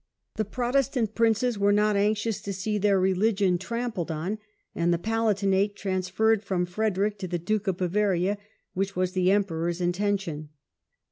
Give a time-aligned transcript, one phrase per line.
[0.37, 4.39] The Protestant princes were not anxious to see their religion trampled on,
[4.73, 8.39] and the Palatinate transferred from Frederick to the Duke of Bavaria,
[8.73, 10.49] which was the Emperor's intention.